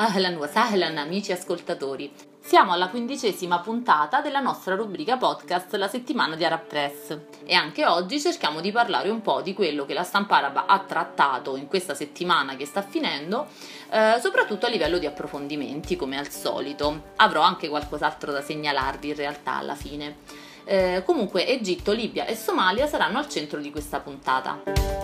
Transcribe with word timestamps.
Ahlan 0.00 0.36
wa 0.36 0.46
sahlan 0.46 0.96
amici 0.96 1.32
ascoltatori. 1.32 2.12
Siamo 2.38 2.70
alla 2.70 2.86
quindicesima 2.86 3.58
puntata 3.58 4.20
della 4.20 4.38
nostra 4.38 4.76
rubrica 4.76 5.16
podcast 5.16 5.74
La 5.74 5.88
settimana 5.88 6.36
di 6.36 6.44
Arab 6.44 6.66
Press 6.66 7.18
e 7.44 7.52
anche 7.54 7.84
oggi 7.84 8.20
cerchiamo 8.20 8.60
di 8.60 8.70
parlare 8.70 9.08
un 9.08 9.22
po' 9.22 9.42
di 9.42 9.54
quello 9.54 9.84
che 9.86 9.94
la 9.94 10.04
stampa 10.04 10.36
araba 10.36 10.66
ha 10.66 10.78
trattato 10.78 11.56
in 11.56 11.66
questa 11.66 11.94
settimana 11.94 12.54
che 12.54 12.64
sta 12.64 12.80
finendo, 12.80 13.48
eh, 13.90 14.20
soprattutto 14.20 14.66
a 14.66 14.68
livello 14.68 14.98
di 14.98 15.06
approfondimenti 15.06 15.96
come 15.96 16.16
al 16.16 16.28
solito. 16.28 17.06
Avrò 17.16 17.40
anche 17.40 17.68
qualcos'altro 17.68 18.30
da 18.30 18.40
segnalarvi 18.40 19.08
in 19.08 19.16
realtà 19.16 19.56
alla 19.56 19.74
fine. 19.74 20.18
Eh, 20.62 21.02
comunque 21.04 21.44
Egitto, 21.44 21.90
Libia 21.90 22.24
e 22.24 22.36
Somalia 22.36 22.86
saranno 22.86 23.18
al 23.18 23.28
centro 23.28 23.58
di 23.58 23.72
questa 23.72 23.98
puntata. 23.98 24.97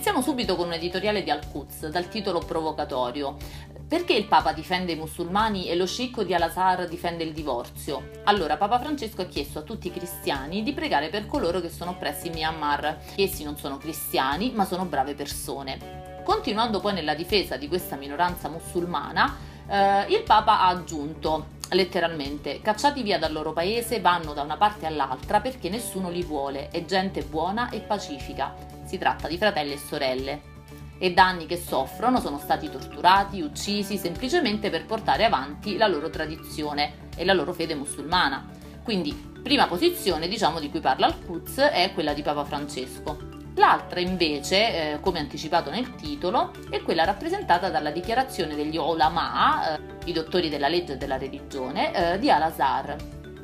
Iniziamo 0.00 0.24
subito 0.24 0.56
con 0.56 0.68
un 0.68 0.72
editoriale 0.72 1.22
di 1.22 1.28
Al-Quds 1.28 1.88
dal 1.88 2.08
titolo 2.08 2.38
provocatorio. 2.38 3.36
Perché 3.86 4.14
il 4.14 4.24
Papa 4.24 4.54
difende 4.54 4.92
i 4.92 4.96
musulmani 4.96 5.68
e 5.68 5.76
lo 5.76 5.86
sceicco 5.86 6.22
di 6.22 6.32
Al-Azhar 6.32 6.88
difende 6.88 7.22
il 7.22 7.34
divorzio? 7.34 8.08
Allora, 8.24 8.56
Papa 8.56 8.78
Francesco 8.78 9.20
ha 9.20 9.26
chiesto 9.26 9.58
a 9.58 9.62
tutti 9.62 9.88
i 9.88 9.92
cristiani 9.92 10.62
di 10.62 10.72
pregare 10.72 11.10
per 11.10 11.26
coloro 11.26 11.60
che 11.60 11.68
sono 11.68 11.90
oppressi 11.90 12.28
in 12.28 12.32
Myanmar. 12.32 12.96
Essi 13.14 13.44
non 13.44 13.58
sono 13.58 13.76
cristiani, 13.76 14.52
ma 14.54 14.64
sono 14.64 14.86
brave 14.86 15.12
persone. 15.12 16.22
Continuando 16.24 16.80
poi 16.80 16.94
nella 16.94 17.14
difesa 17.14 17.58
di 17.58 17.68
questa 17.68 17.96
minoranza 17.96 18.48
musulmana, 18.48 19.36
eh, 19.68 20.06
il 20.14 20.22
Papa 20.22 20.60
ha 20.60 20.68
aggiunto 20.68 21.58
letteralmente, 21.72 22.62
cacciati 22.62 23.02
via 23.02 23.18
dal 23.18 23.32
loro 23.32 23.52
paese, 23.52 24.00
vanno 24.00 24.32
da 24.32 24.40
una 24.40 24.56
parte 24.56 24.86
all'altra 24.86 25.42
perché 25.42 25.68
nessuno 25.68 26.08
li 26.08 26.22
vuole, 26.22 26.70
è 26.70 26.86
gente 26.86 27.22
buona 27.22 27.68
e 27.68 27.80
pacifica 27.80 28.78
si 28.90 28.98
tratta 28.98 29.28
di 29.28 29.38
fratelli 29.38 29.74
e 29.74 29.78
sorelle. 29.78 30.42
E 30.98 31.12
da 31.12 31.28
anni 31.28 31.46
che 31.46 31.56
soffrono 31.56 32.18
sono 32.18 32.38
stati 32.38 32.68
torturati, 32.68 33.40
uccisi 33.40 33.96
semplicemente 33.96 34.68
per 34.68 34.84
portare 34.84 35.24
avanti 35.24 35.76
la 35.76 35.86
loro 35.86 36.10
tradizione 36.10 37.08
e 37.16 37.24
la 37.24 37.32
loro 37.32 37.52
fede 37.52 37.76
musulmana. 37.76 38.48
Quindi, 38.82 39.12
prima 39.42 39.68
posizione, 39.68 40.26
diciamo, 40.26 40.58
di 40.58 40.68
cui 40.68 40.80
parla 40.80 41.06
Al-Quds 41.06 41.58
è 41.58 41.92
quella 41.94 42.12
di 42.12 42.22
Papa 42.22 42.44
Francesco. 42.44 43.16
L'altra 43.54 44.00
invece, 44.00 44.56
eh, 44.94 45.00
come 45.00 45.20
anticipato 45.20 45.70
nel 45.70 45.94
titolo, 45.94 46.50
è 46.68 46.82
quella 46.82 47.04
rappresentata 47.04 47.70
dalla 47.70 47.90
dichiarazione 47.90 48.56
degli 48.56 48.76
ulama, 48.76 49.76
eh, 49.76 49.80
i 50.06 50.12
dottori 50.12 50.48
della 50.48 50.68
legge 50.68 50.94
e 50.94 50.96
della 50.96 51.16
religione, 51.16 51.94
eh, 51.94 52.18
di 52.18 52.30
Al-Azhar, 52.30 52.96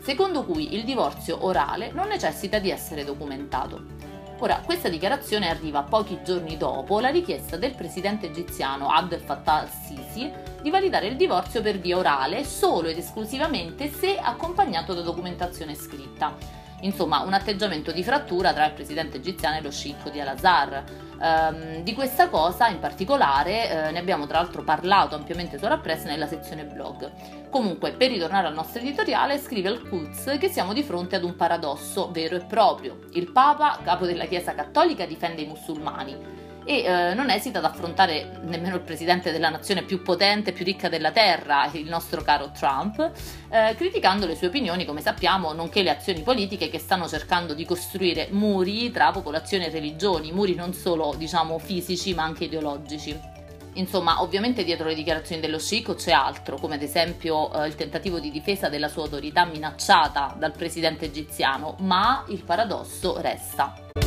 secondo 0.02 0.44
cui 0.44 0.74
il 0.74 0.84
divorzio 0.84 1.44
orale 1.44 1.90
non 1.92 2.08
necessita 2.08 2.58
di 2.58 2.70
essere 2.70 3.04
documentato. 3.04 3.94
Ora, 4.38 4.60
questa 4.62 4.90
dichiarazione 4.90 5.48
arriva 5.48 5.82
pochi 5.82 6.20
giorni 6.22 6.58
dopo 6.58 7.00
la 7.00 7.08
richiesta 7.08 7.56
del 7.56 7.74
presidente 7.74 8.26
egiziano 8.26 8.90
Abdel 8.90 9.22
Fattah 9.22 9.60
al-Sisi 9.60 10.30
di 10.60 10.68
validare 10.68 11.06
il 11.06 11.16
divorzio 11.16 11.62
per 11.62 11.78
via 11.78 11.96
orale 11.96 12.44
solo 12.44 12.88
ed 12.88 12.98
esclusivamente 12.98 13.88
se 13.88 14.18
accompagnato 14.18 14.92
da 14.92 15.00
documentazione 15.00 15.74
scritta. 15.74 16.65
Insomma, 16.80 17.20
un 17.20 17.32
atteggiamento 17.32 17.90
di 17.90 18.04
frattura 18.04 18.52
tra 18.52 18.66
il 18.66 18.72
presidente 18.72 19.16
egiziano 19.16 19.56
e 19.56 19.62
lo 19.62 19.70
sceicco 19.70 20.10
di 20.10 20.20
Al-Azhar. 20.20 20.84
Um, 21.18 21.82
di 21.82 21.94
questa 21.94 22.28
cosa 22.28 22.68
in 22.68 22.78
particolare 22.78 23.88
uh, 23.88 23.92
ne 23.92 23.98
abbiamo 23.98 24.26
tra 24.26 24.38
l'altro 24.38 24.62
parlato 24.62 25.14
ampiamente 25.14 25.56
su 25.58 25.66
Press 25.80 26.04
nella 26.04 26.26
sezione 26.26 26.64
blog. 26.64 27.10
Comunque, 27.48 27.92
per 27.92 28.10
ritornare 28.10 28.46
al 28.46 28.54
nostro 28.54 28.80
editoriale, 28.80 29.38
scrive 29.38 29.68
al 29.68 29.80
Quds 29.88 30.36
che 30.38 30.48
siamo 30.48 30.74
di 30.74 30.82
fronte 30.82 31.16
ad 31.16 31.24
un 31.24 31.34
paradosso 31.34 32.10
vero 32.10 32.36
e 32.36 32.40
proprio. 32.40 32.98
Il 33.12 33.32
Papa, 33.32 33.78
capo 33.82 34.04
della 34.04 34.26
Chiesa 34.26 34.54
Cattolica, 34.54 35.06
difende 35.06 35.40
i 35.40 35.46
musulmani 35.46 36.44
e 36.66 36.82
eh, 36.82 37.14
non 37.14 37.30
esita 37.30 37.58
ad 37.58 37.64
affrontare 37.64 38.38
nemmeno 38.42 38.74
il 38.74 38.82
presidente 38.82 39.30
della 39.30 39.48
nazione 39.48 39.82
più 39.82 40.02
potente 40.02 40.50
e 40.50 40.52
più 40.52 40.64
ricca 40.64 40.88
della 40.88 41.12
terra, 41.12 41.70
il 41.72 41.88
nostro 41.88 42.22
caro 42.22 42.50
Trump, 42.50 43.12
eh, 43.48 43.74
criticando 43.76 44.26
le 44.26 44.34
sue 44.34 44.48
opinioni, 44.48 44.84
come 44.84 45.00
sappiamo, 45.00 45.52
nonché 45.52 45.82
le 45.82 45.90
azioni 45.90 46.22
politiche 46.22 46.68
che 46.68 46.80
stanno 46.80 47.08
cercando 47.08 47.54
di 47.54 47.64
costruire 47.64 48.28
muri 48.32 48.90
tra 48.90 49.12
popolazione 49.12 49.66
e 49.66 49.70
religioni, 49.70 50.32
muri 50.32 50.54
non 50.54 50.74
solo 50.74 51.14
diciamo 51.16 51.58
fisici 51.58 52.12
ma 52.14 52.24
anche 52.24 52.44
ideologici. 52.44 53.34
Insomma, 53.74 54.22
ovviamente 54.22 54.64
dietro 54.64 54.88
le 54.88 54.94
dichiarazioni 54.94 55.40
dello 55.40 55.58
sceicco 55.58 55.94
c'è 55.94 56.10
altro, 56.10 56.56
come 56.56 56.74
ad 56.76 56.82
esempio 56.82 57.52
eh, 57.52 57.68
il 57.68 57.74
tentativo 57.76 58.18
di 58.18 58.30
difesa 58.30 58.68
della 58.68 58.88
sua 58.88 59.02
autorità 59.02 59.44
minacciata 59.44 60.34
dal 60.36 60.52
presidente 60.52 61.04
egiziano, 61.04 61.76
ma 61.80 62.24
il 62.28 62.42
paradosso 62.42 63.20
resta. 63.20 64.05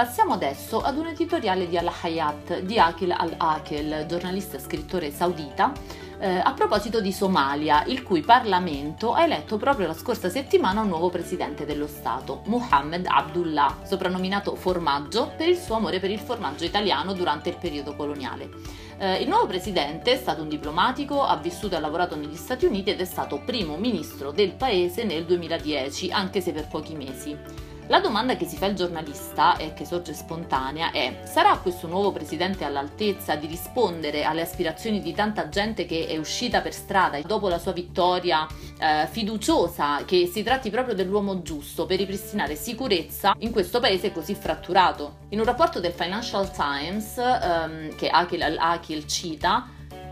Passiamo 0.00 0.32
adesso 0.32 0.80
ad 0.80 0.96
un 0.96 1.08
editoriale 1.08 1.68
di 1.68 1.76
Al-Hayat 1.76 2.60
di 2.60 2.78
Akil 2.78 3.12
Al-Akil, 3.12 4.06
giornalista 4.08 4.56
e 4.56 4.60
scrittore 4.60 5.10
saudita, 5.10 5.74
eh, 6.18 6.38
a 6.38 6.54
proposito 6.54 7.02
di 7.02 7.12
Somalia, 7.12 7.84
il 7.84 8.02
cui 8.02 8.22
Parlamento 8.22 9.12
ha 9.12 9.24
eletto 9.24 9.58
proprio 9.58 9.86
la 9.86 9.92
scorsa 9.92 10.30
settimana 10.30 10.80
un 10.80 10.88
nuovo 10.88 11.10
presidente 11.10 11.66
dello 11.66 11.86
Stato, 11.86 12.40
Mohammed 12.46 13.04
Abdullah, 13.06 13.80
soprannominato 13.82 14.54
Formaggio 14.54 15.34
per 15.36 15.50
il 15.50 15.58
suo 15.58 15.74
amore 15.74 16.00
per 16.00 16.10
il 16.10 16.18
formaggio 16.18 16.64
italiano 16.64 17.12
durante 17.12 17.50
il 17.50 17.58
periodo 17.58 17.94
coloniale. 17.94 18.48
Eh, 18.96 19.20
il 19.20 19.28
nuovo 19.28 19.46
presidente 19.48 20.12
è 20.12 20.16
stato 20.16 20.40
un 20.40 20.48
diplomatico, 20.48 21.22
ha 21.22 21.36
vissuto 21.36 21.74
e 21.74 21.76
ha 21.76 21.80
lavorato 21.80 22.16
negli 22.16 22.36
Stati 22.36 22.64
Uniti 22.64 22.88
ed 22.88 23.02
è 23.02 23.04
stato 23.04 23.42
primo 23.44 23.76
ministro 23.76 24.30
del 24.30 24.52
paese 24.52 25.04
nel 25.04 25.26
2010, 25.26 26.10
anche 26.10 26.40
se 26.40 26.52
per 26.52 26.68
pochi 26.68 26.94
mesi. 26.94 27.68
La 27.90 27.98
domanda 27.98 28.36
che 28.36 28.46
si 28.46 28.56
fa 28.56 28.66
il 28.66 28.76
giornalista 28.76 29.56
e 29.56 29.72
che 29.74 29.84
sorge 29.84 30.14
spontanea 30.14 30.92
è: 30.92 31.22
sarà 31.24 31.58
questo 31.58 31.88
nuovo 31.88 32.12
presidente 32.12 32.64
all'altezza 32.64 33.34
di 33.34 33.48
rispondere 33.48 34.22
alle 34.22 34.42
aspirazioni 34.42 35.02
di 35.02 35.12
tanta 35.12 35.48
gente 35.48 35.86
che 35.86 36.06
è 36.06 36.16
uscita 36.16 36.60
per 36.60 36.72
strada 36.72 37.20
dopo 37.22 37.48
la 37.48 37.58
sua 37.58 37.72
vittoria 37.72 38.46
eh, 38.78 39.08
fiduciosa 39.10 40.04
che 40.04 40.30
si 40.32 40.44
tratti 40.44 40.70
proprio 40.70 40.94
dell'uomo 40.94 41.42
giusto 41.42 41.84
per 41.84 41.98
ripristinare 41.98 42.54
sicurezza 42.54 43.34
in 43.38 43.50
questo 43.50 43.80
paese 43.80 44.12
così 44.12 44.36
fratturato? 44.36 45.16
In 45.30 45.40
un 45.40 45.44
rapporto 45.44 45.80
del 45.80 45.92
Financial 45.92 46.48
Times 46.52 47.16
ehm, 47.18 47.96
che 47.96 48.08
Akil 48.08 48.42
al-Akil 48.42 49.04
cita, 49.08 49.66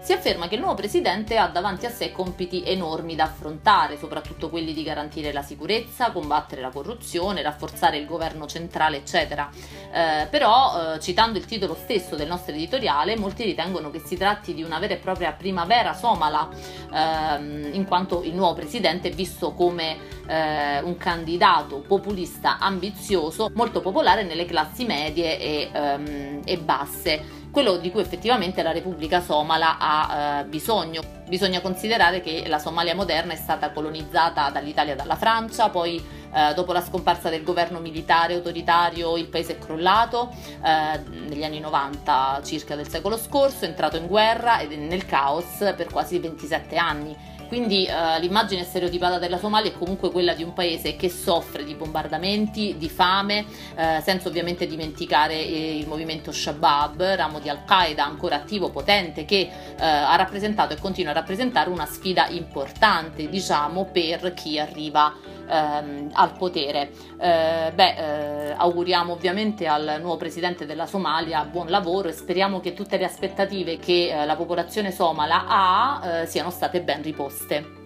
si 0.09 0.15
afferma 0.15 0.49
che 0.49 0.55
il 0.55 0.63
nuovo 0.63 0.75
presidente 0.75 1.37
ha 1.37 1.49
davanti 1.49 1.85
a 1.85 1.91
sé 1.91 2.13
compiti 2.13 2.63
enormi 2.65 3.15
da 3.15 3.25
affrontare, 3.25 3.99
soprattutto 3.99 4.49
quelli 4.49 4.73
di 4.73 4.83
garantire 4.83 5.35
la 5.35 5.43
sicurezza, 5.43 6.13
combattere 6.13 6.63
la 6.63 6.71
corruzione, 6.71 7.43
rafforzare 7.43 7.99
il 7.99 8.07
governo 8.07 8.47
centrale, 8.47 8.97
eccetera. 8.97 9.51
Eh, 9.93 10.27
però, 10.31 10.95
eh, 10.95 11.01
citando 11.01 11.37
il 11.37 11.45
titolo 11.45 11.75
stesso 11.75 12.17
del 12.17 12.27
nostro 12.27 12.55
editoriale, 12.55 13.19
molti 13.19 13.45
ritengono 13.45 13.91
che 13.91 13.99
si 13.99 14.17
tratti 14.17 14.55
di 14.55 14.63
una 14.63 14.79
vera 14.79 14.95
e 14.95 14.97
propria 14.97 15.33
primavera 15.33 15.93
somala, 15.93 16.49
ehm, 16.91 17.75
in 17.75 17.85
quanto 17.85 18.23
il 18.23 18.35
nuovo 18.35 18.55
presidente 18.55 19.09
è 19.09 19.13
visto 19.13 19.53
come 19.53 19.99
eh, 20.27 20.81
un 20.81 20.97
candidato 20.97 21.81
populista 21.87 22.57
ambizioso, 22.59 23.51
molto 23.53 23.83
popolare 23.83 24.23
nelle 24.23 24.47
classi 24.47 24.87
medie 24.87 25.39
e, 25.39 25.69
ehm, 25.71 26.41
e 26.47 26.57
basse 26.57 27.38
quello 27.51 27.77
di 27.77 27.91
cui 27.91 28.01
effettivamente 28.01 28.63
la 28.63 28.73
Repubblica 28.73 29.21
Somala 29.21 29.77
ha 29.79 30.41
eh, 30.41 30.45
bisogno. 30.45 31.03
Bisogna 31.29 31.61
considerare 31.61 32.21
che 32.21 32.45
la 32.47 32.59
Somalia 32.59 32.95
moderna 32.95 33.33
è 33.33 33.37
stata 33.37 33.71
colonizzata 33.71 34.49
dall'Italia 34.51 34.95
e 34.95 34.97
dalla 34.97 35.17
Francia, 35.17 35.69
poi 35.69 36.03
eh, 36.33 36.55
dopo 36.55 36.73
la 36.73 36.83
scomparsa 36.83 37.29
del 37.29 37.43
governo 37.43 37.81
militare 37.81 38.35
autoritario 38.35 39.17
il 39.17 39.27
paese 39.27 39.55
è 39.55 39.59
crollato 39.59 40.31
eh, 40.63 41.01
negli 41.29 41.45
anni 41.45 41.61
90 41.61 42.41
circa 42.45 42.77
del 42.77 42.89
secolo 42.89 43.17
scorso, 43.17 43.65
è 43.65 43.69
entrato 43.69 43.97
in 43.97 44.07
guerra 44.07 44.61
ed 44.61 44.73
è 44.73 44.77
nel 44.77 45.05
caos 45.05 45.57
per 45.59 45.87
quasi 45.91 46.19
27 46.19 46.77
anni 46.77 47.37
quindi 47.49 47.87
eh, 47.87 48.21
l'immagine 48.21 48.63
stereotipata 48.63 49.19
della 49.19 49.39
Somalia 49.39 49.71
è 49.71 49.75
comunque 49.77 50.11
quella 50.11 50.35
di 50.35 50.43
un 50.43 50.53
paese 50.53 50.95
che 50.95 51.09
soffre 51.09 51.65
di 51.65 51.75
bombardamenti, 51.75 52.77
di 52.79 52.89
fame, 52.89 53.47
eh, 53.75 54.01
senza 54.05 54.29
ovviamente 54.29 54.67
dimenticare 54.67 55.35
eh, 55.35 55.79
il 55.79 55.89
movimento 55.89 56.31
Shabab, 56.31 57.03
ramo 57.15 57.41
di 57.41 57.49
Al-Qaeda 57.49 58.05
ancora 58.05 58.37
attivo, 58.37 58.71
potente, 58.71 59.25
che 59.25 59.41
eh, 59.41 59.85
ha 59.85 60.15
rappresentato 60.17 60.75
e 60.75 60.79
continua 60.79 61.11
a 61.11 61.15
rappresentare 61.15 61.71
una 61.71 61.87
sfida 61.87 62.29
importante, 62.29 63.29
diciamo, 63.29 63.87
per 63.87 64.35
chi 64.35 64.59
arriva 64.59 65.15
ehm, 65.49 66.11
al 66.13 66.33
potere. 66.37 66.91
Eh, 67.19 67.73
beh, 67.75 67.95
eh, 67.95 68.55
auguriamo 68.57 69.13
ovviamente 69.13 69.67
al 69.67 69.99
nuovo 70.01 70.17
presidente 70.17 70.67
della 70.67 70.87
Somalia 70.87 71.45
buon 71.45 71.69
lavoro 71.69 72.09
e 72.09 72.13
speriamo 72.13 72.61
che 72.61 72.75
tutte 72.75 72.97
le 72.97 73.05
aspettative 73.05 73.79
che 73.79 74.11
eh, 74.11 74.25
la 74.25 74.37
popolazione 74.37 74.91
somala 74.91 75.45
ha 75.47 76.01
eh, 76.05 76.27
siano 76.27 76.51
state 76.51 76.83
ben 76.83 77.03
riposte. 77.03 77.77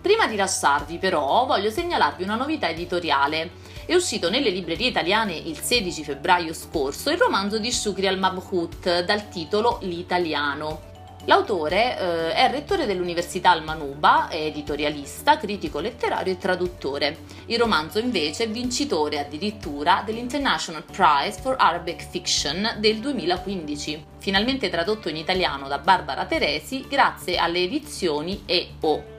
Prima 0.00 0.26
di 0.26 0.36
lasciarvi 0.36 0.98
però 0.98 1.44
voglio 1.44 1.70
segnalarvi 1.70 2.22
una 2.22 2.34
novità 2.34 2.68
editoriale. 2.68 3.50
È 3.84 3.94
uscito 3.94 4.30
nelle 4.30 4.50
librerie 4.50 4.88
italiane 4.88 5.34
il 5.34 5.58
16 5.58 6.02
febbraio 6.02 6.52
scorso 6.52 7.10
il 7.10 7.18
romanzo 7.18 7.58
di 7.58 7.70
Shukri 7.70 8.06
al-Mabhut 8.06 9.04
dal 9.04 9.28
titolo 9.28 9.78
L'italiano. 9.82 10.87
L'autore 11.28 11.98
eh, 11.98 12.32
è 12.32 12.50
rettore 12.50 12.86
dell'Università 12.86 13.50
Al-Manuba, 13.50 14.28
è 14.28 14.36
editorialista, 14.36 15.36
critico 15.36 15.78
letterario 15.78 16.32
e 16.32 16.38
traduttore. 16.38 17.18
Il 17.46 17.58
romanzo 17.58 17.98
invece 17.98 18.44
è 18.44 18.48
vincitore 18.48 19.18
addirittura 19.18 20.02
dell'International 20.06 20.84
Prize 20.84 21.38
for 21.38 21.56
Arabic 21.58 22.08
Fiction 22.08 22.76
del 22.78 23.00
2015, 23.00 24.04
finalmente 24.20 24.70
tradotto 24.70 25.10
in 25.10 25.16
italiano 25.16 25.68
da 25.68 25.76
Barbara 25.76 26.24
Teresi 26.24 26.86
grazie 26.88 27.36
alle 27.36 27.62
edizioni 27.62 28.44
EO 28.46 29.17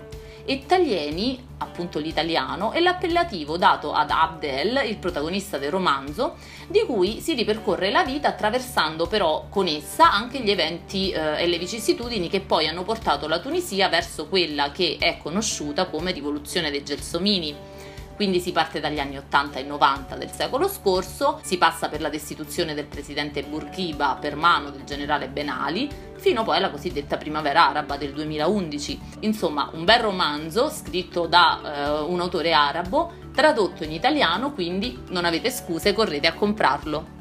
Taglieni, 0.65 1.45
appunto 1.59 1.99
l'italiano, 1.99 2.71
è 2.71 2.79
l'appellativo 2.79 3.57
dato 3.57 3.93
ad 3.93 4.09
Abdel, 4.09 4.81
il 4.87 4.97
protagonista 4.97 5.57
del 5.57 5.69
romanzo, 5.69 6.37
di 6.67 6.83
cui 6.87 7.21
si 7.21 7.35
ripercorre 7.35 7.91
la 7.91 8.03
vita 8.03 8.29
attraversando 8.29 9.05
però 9.05 9.45
con 9.49 9.67
essa 9.67 10.11
anche 10.11 10.39
gli 10.41 10.49
eventi 10.49 11.11
eh, 11.11 11.43
e 11.43 11.47
le 11.47 11.57
vicissitudini 11.59 12.29
che 12.29 12.41
poi 12.41 12.67
hanno 12.67 12.83
portato 12.83 13.27
la 13.27 13.39
Tunisia 13.39 13.89
verso 13.89 14.27
quella 14.27 14.71
che 14.71 14.97
è 14.99 15.17
conosciuta 15.21 15.85
come 15.85 16.11
rivoluzione 16.11 16.71
dei 16.71 16.83
Gelsomini 16.83 17.68
quindi 18.19 18.41
si 18.41 18.51
parte 18.51 18.81
dagli 18.81 18.99
anni 18.99 19.15
80 19.15 19.59
e 19.59 19.63
90 19.63 20.17
del 20.17 20.29
secolo 20.29 20.67
scorso, 20.67 21.39
si 21.41 21.57
passa 21.57 21.87
per 21.87 22.01
la 22.01 22.09
destituzione 22.09 22.73
del 22.73 22.83
presidente 22.83 23.43
Bourguiba 23.43 24.17
per 24.19 24.35
mano 24.35 24.71
del 24.71 24.83
generale 24.83 25.29
Ben 25.29 25.47
Ali, 25.47 25.89
fino 26.17 26.43
poi 26.43 26.57
alla 26.57 26.69
cosiddetta 26.69 27.15
primavera 27.15 27.69
araba 27.69 27.95
del 27.95 28.11
2011. 28.11 28.99
Insomma, 29.21 29.69
un 29.71 29.85
bel 29.85 30.01
romanzo 30.01 30.69
scritto 30.69 31.27
da 31.27 31.61
eh, 31.63 32.01
un 32.01 32.19
autore 32.19 32.51
arabo, 32.51 33.13
tradotto 33.33 33.85
in 33.85 33.93
italiano, 33.93 34.51
quindi 34.51 35.01
non 35.11 35.23
avete 35.23 35.49
scuse, 35.49 35.93
correte 35.93 36.27
a 36.27 36.33
comprarlo. 36.33 37.18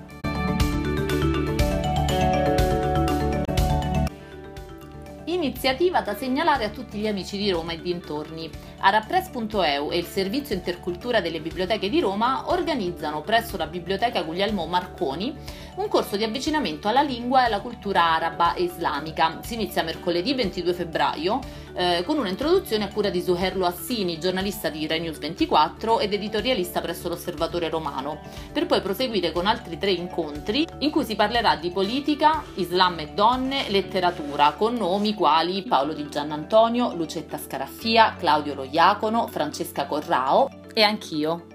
Iniziativa 5.39 6.01
da 6.01 6.17
segnalare 6.17 6.65
a 6.65 6.71
tutti 6.71 6.99
gli 6.99 7.07
amici 7.07 7.39
di 7.39 7.49
Roma 7.53 7.71
e 7.71 7.81
dintorni. 7.81 8.51
Arapress.eu 8.81 9.93
e 9.93 9.97
il 9.97 10.05
Servizio 10.05 10.57
Intercultura 10.57 11.21
delle 11.21 11.41
Biblioteche 11.41 11.89
di 11.89 12.01
Roma 12.01 12.51
organizzano 12.51 13.21
presso 13.21 13.57
la 13.57 13.69
Biblioteca 13.69 14.23
Guglielmo 14.23 14.67
Marconi 14.67 15.33
un 15.77 15.87
corso 15.87 16.17
di 16.17 16.25
avvicinamento 16.25 16.89
alla 16.89 17.03
lingua 17.03 17.43
e 17.43 17.45
alla 17.47 17.61
cultura 17.61 18.03
araba 18.03 18.55
e 18.55 18.65
islamica. 18.65 19.39
Si 19.43 19.55
inizia 19.55 19.85
mercoledì 19.85 20.35
22 20.35 20.73
febbraio 20.73 21.39
eh, 21.79 22.03
con 22.05 22.19
un'introduzione 22.19 22.85
a 22.85 22.89
cura 22.89 23.09
di 23.09 23.23
Zuherlo 23.23 23.65
Assini, 23.65 24.19
giornalista 24.19 24.69
di 24.69 24.85
Rai 24.89 24.99
News 24.99 25.19
24 25.19 26.01
ed 26.01 26.13
editorialista 26.13 26.81
presso 26.81 27.09
l'Osservatore 27.09 27.69
Romano, 27.69 28.21
per 28.53 28.67
poi 28.67 28.81
proseguire 28.81 29.31
con 29.31 29.47
altri 29.47 29.79
tre 29.79 29.93
incontri 29.93 30.67
in 30.81 30.91
cui 30.91 31.05
si 31.05 31.15
parlerà 31.15 31.55
di 31.55 31.71
politica, 31.71 32.43
Islam 32.57 32.99
e 32.99 33.13
donne, 33.15 33.69
letteratura, 33.69 34.55
con 34.59 34.75
nomi 34.75 35.15
quali 35.15 35.63
Paolo 35.63 35.93
Di 35.93 36.09
Giannantonio, 36.09 36.95
Lucetta 36.95 37.39
Scaraffia, 37.39 38.17
Claudio 38.19 38.55
Loiacono, 38.55 39.29
Francesca 39.29 39.87
Corrao 39.87 40.51
e 40.75 40.83
anch'io. 40.83 41.48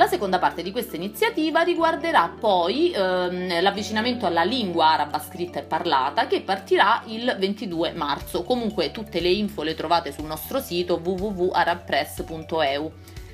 La 0.00 0.06
seconda 0.06 0.38
parte 0.38 0.62
di 0.62 0.72
questa 0.72 0.96
iniziativa 0.96 1.60
riguarderà 1.60 2.34
poi 2.40 2.90
ehm, 2.90 3.60
l'avvicinamento 3.60 4.24
alla 4.24 4.44
lingua 4.44 4.92
araba 4.92 5.18
scritta 5.18 5.58
e 5.58 5.62
parlata 5.62 6.26
che 6.26 6.40
partirà 6.40 7.02
il 7.08 7.36
22 7.38 7.92
marzo. 7.92 8.42
Comunque 8.42 8.92
tutte 8.92 9.20
le 9.20 9.28
info 9.28 9.62
le 9.62 9.74
trovate 9.74 10.10
sul 10.10 10.24
nostro 10.24 10.58
sito 10.58 10.98
www.arabpress.eu. 11.04 12.92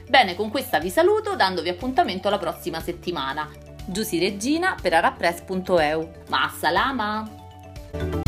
Bene, 0.08 0.34
con 0.34 0.50
questa 0.50 0.80
vi 0.80 0.90
saluto 0.90 1.36
dandovi 1.36 1.68
appuntamento 1.68 2.26
alla 2.26 2.38
prossima 2.38 2.80
settimana. 2.80 3.48
Giusy 3.84 4.18
Regina 4.18 4.74
per 4.82 4.94
arabpress.eu. 4.94 6.10
Ma 6.26 6.52
salama! 6.58 8.25